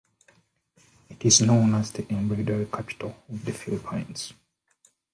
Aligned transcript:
It 1.11 1.23
is 1.25 1.41
known 1.43 1.75
as 1.75 1.91
the 1.91 2.11
"Embroidery 2.11 2.65
Capital 2.65 3.15
of 3.29 3.45
the 3.45 3.51
Philippines". 3.53 4.33